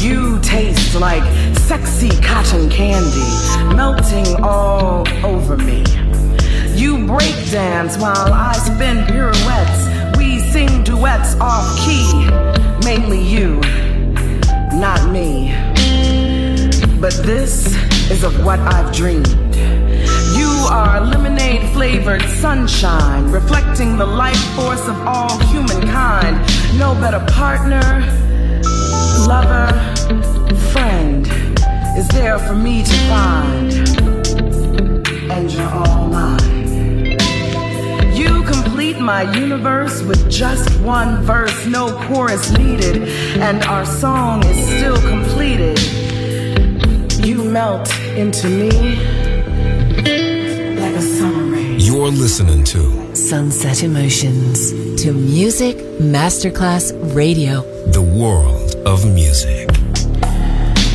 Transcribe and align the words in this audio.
You 0.00 0.38
taste 0.40 0.94
like 0.94 1.22
sexy 1.56 2.08
cotton 2.22 2.70
candy 2.70 3.76
melting 3.76 4.42
all 4.42 5.06
over 5.24 5.56
me. 5.56 5.84
You 6.74 7.06
break 7.06 7.36
dance 7.50 7.98
while 7.98 8.32
I 8.32 8.52
spin 8.54 9.04
pirouettes. 9.06 10.16
We 10.16 10.40
sing 10.40 10.82
duets 10.82 11.34
off 11.40 11.78
key, 11.78 12.28
mainly 12.84 13.22
you, 13.22 13.60
not 14.72 15.10
me. 15.10 15.52
But 16.98 17.12
this 17.24 17.76
is 18.10 18.24
of 18.24 18.44
what 18.44 18.58
I've 18.60 18.92
dreamed. 18.92 19.28
You 20.36 20.50
are 20.70 21.00
lemonade 21.00 21.70
flavored 21.72 22.22
sunshine, 22.22 23.30
reflecting 23.30 23.96
the 23.96 24.06
life 24.06 24.42
force 24.56 24.86
of 24.88 24.96
all 25.06 25.38
humankind. 25.46 26.36
No 26.78 26.94
better 26.94 27.24
partner, 27.32 27.80
lover, 29.26 29.72
friend 30.72 31.26
is 31.96 32.08
there 32.08 32.38
for 32.38 32.54
me 32.54 32.82
to 32.82 32.94
find. 33.08 33.72
And 35.30 35.52
you're 35.52 35.68
all 35.68 36.08
mine. 36.08 37.18
You 38.16 38.42
complete 38.44 38.98
my 38.98 39.22
universe 39.38 40.02
with 40.02 40.30
just 40.30 40.68
one 40.80 41.22
verse, 41.22 41.66
no 41.66 41.92
chorus 42.06 42.50
needed, 42.50 43.08
and 43.38 43.62
our 43.64 43.84
song 43.84 44.44
is 44.46 44.66
still 44.66 45.00
completed. 45.08 45.78
You 47.24 47.44
melt 47.44 47.88
Sunset 53.30 53.84
Emotions 53.84 54.72
to 55.00 55.12
Music 55.12 55.76
Masterclass 56.00 56.92
Radio, 57.14 57.62
the 57.92 58.02
world 58.02 58.74
of 58.86 59.06
music. 59.14 59.70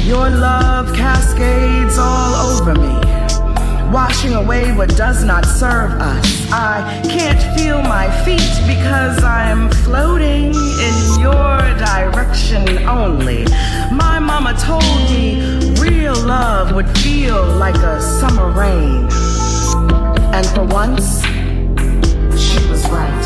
Your 0.06 0.30
love 0.30 0.94
cascades 0.94 1.98
all 1.98 2.36
over 2.36 2.76
me, 2.76 3.92
washing 3.94 4.34
away 4.34 4.74
what 4.74 4.90
does 4.98 5.24
not 5.24 5.46
serve 5.46 5.92
us. 5.94 6.52
I 6.52 7.02
can't 7.06 7.42
feel 7.58 7.82
my 7.82 8.10
feet 8.26 8.42
because 8.68 9.24
I'm 9.24 9.70
floating 9.86 10.54
in 10.54 11.20
your 11.22 11.58
direction 11.80 12.86
only. 12.88 13.46
My 13.92 14.20
mama 14.20 14.54
told 14.60 14.84
me 15.10 15.65
real 15.90 16.16
love 16.26 16.74
would 16.74 16.90
feel 17.00 17.46
like 17.58 17.76
a 17.76 18.02
summer 18.02 18.50
rain. 18.50 19.08
And 20.34 20.46
for 20.48 20.66
once, 20.66 21.22
she 22.40 22.60
was 22.70 22.84
right. 22.90 23.26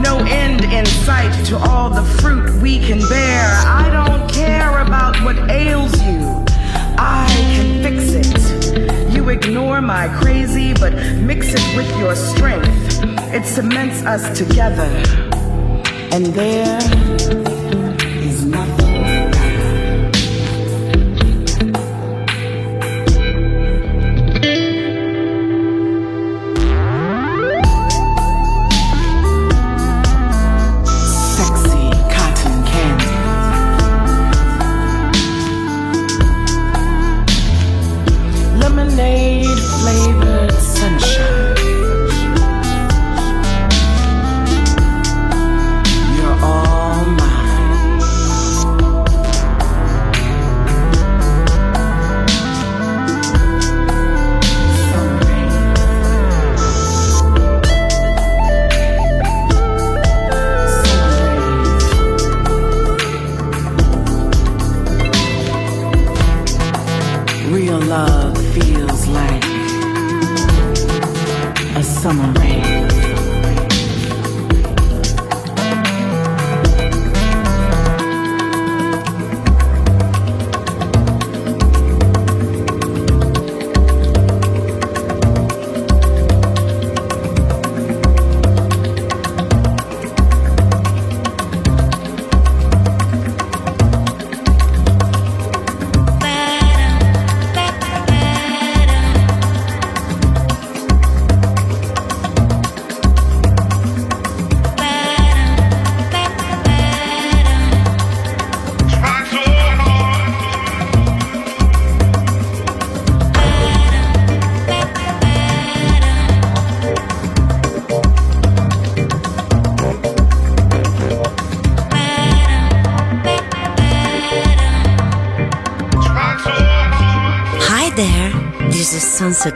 no 0.00 0.18
end 0.28 0.64
in 0.64 0.86
sight 0.86 1.32
to 1.46 1.56
all 1.56 1.90
the 1.90 2.04
fruit 2.20 2.62
we 2.62 2.78
can 2.78 3.00
bear. 3.08 3.44
I 3.66 3.90
don't 3.90 4.30
care 4.30 4.78
about 4.80 5.16
what 5.24 5.50
ails 5.50 5.92
you. 6.02 6.44
I 6.96 7.26
can 7.54 7.82
fix 7.82 8.12
it. 8.12 9.12
You 9.12 9.28
ignore 9.28 9.80
my 9.80 10.08
crazy, 10.20 10.72
but 10.74 10.92
mix 11.16 11.48
it 11.52 11.76
with 11.76 11.88
your 11.98 12.14
strength. 12.14 13.02
It 13.34 13.44
cements 13.44 14.02
us 14.02 14.38
together. 14.38 14.90
And 16.12 16.26
there 16.26 17.07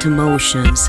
emotions. 0.00 0.88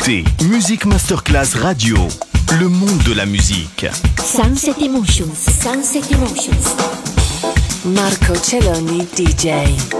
Écoutez 0.00 0.24
Music 0.44 0.86
Masterclass 0.86 1.56
Radio, 1.56 1.96
le 2.58 2.68
monde 2.68 3.02
de 3.04 3.12
la 3.12 3.26
musique. 3.26 3.86
Sunset 4.22 4.74
Emotions, 4.82 5.34
Sunset 5.34 6.02
Emotions. 6.12 6.76
Marco 7.84 8.34
Celloni 8.34 9.06
DJ. 9.16 9.99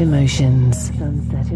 Emotions. 0.00 0.92
Sunset 0.98 1.50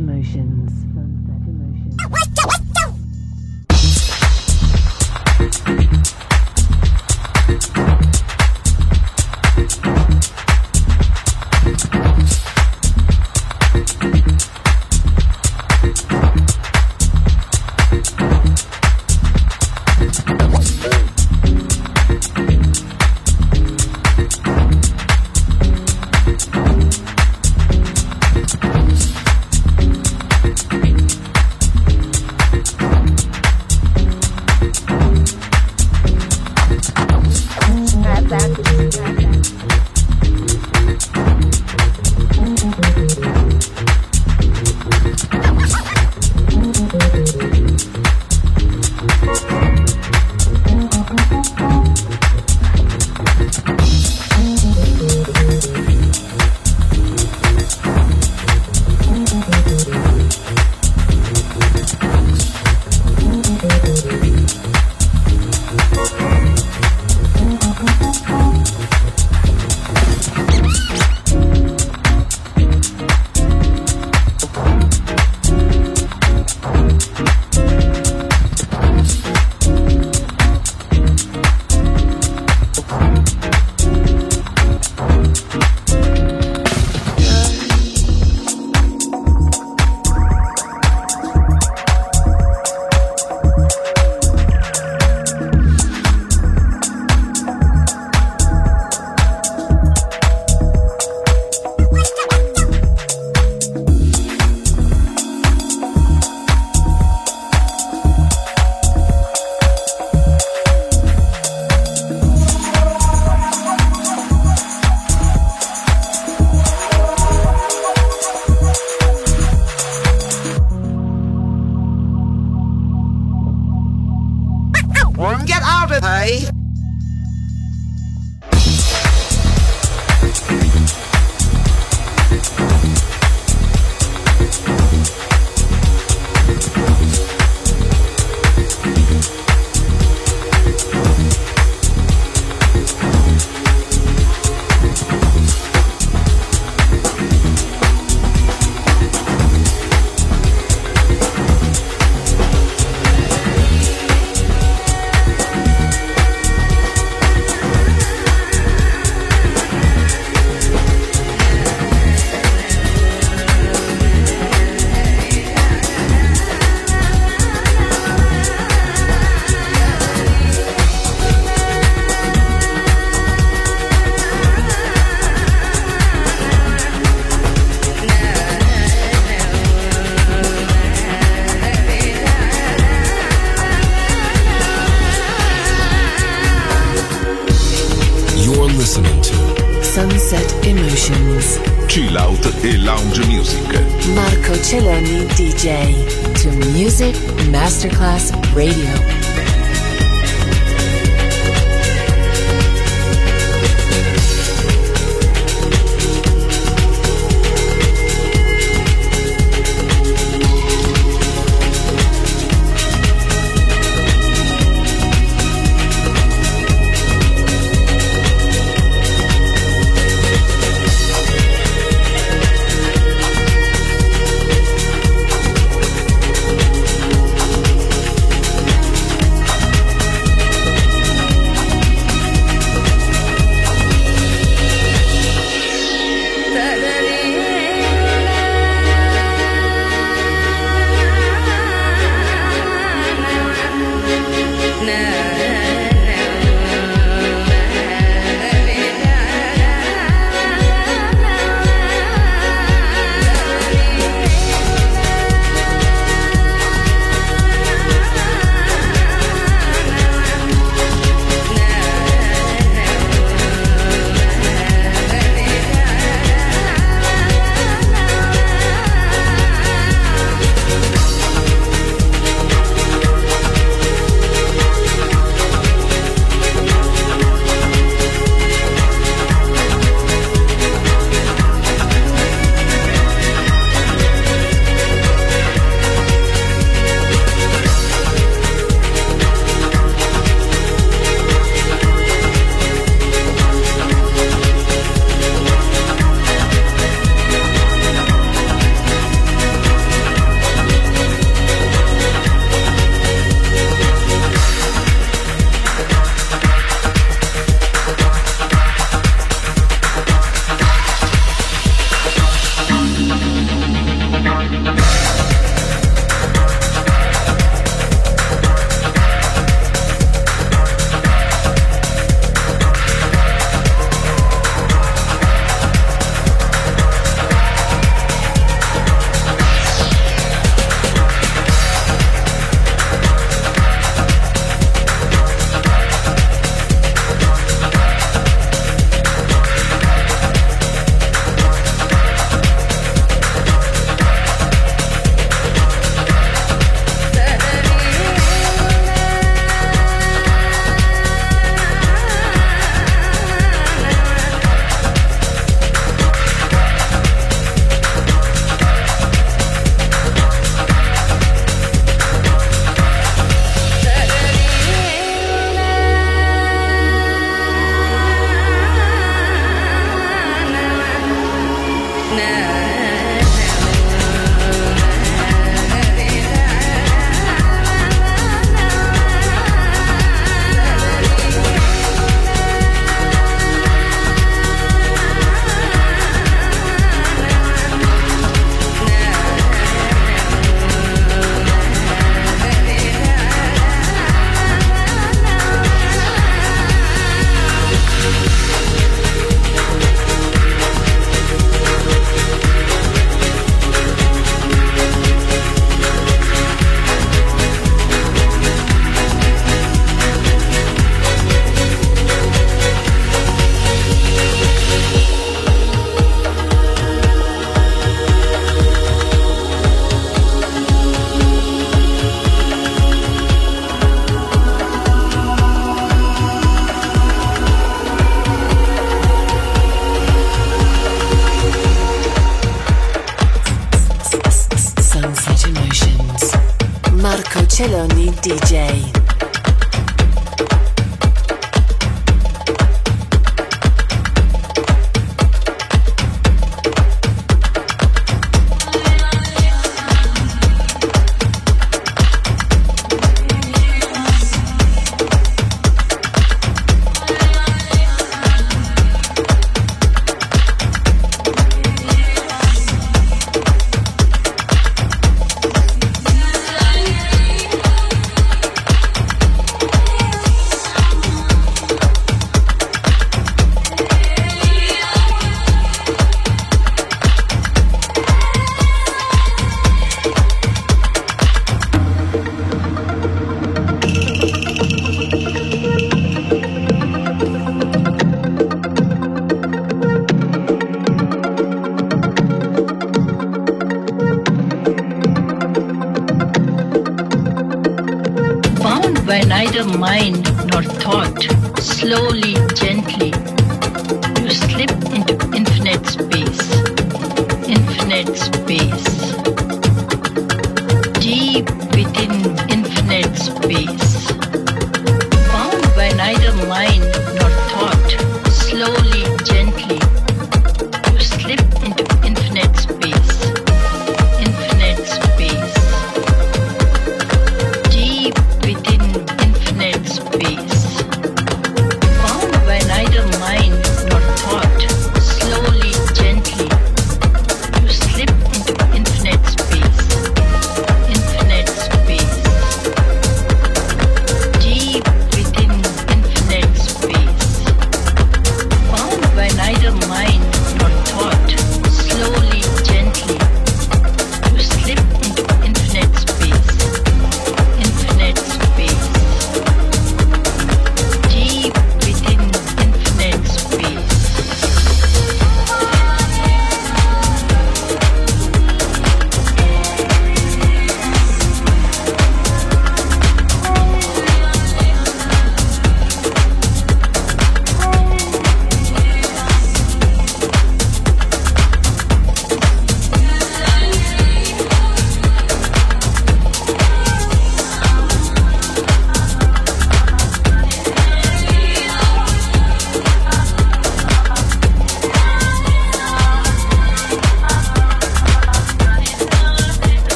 Celloni 437.60 438.10
DJ. 438.22 438.99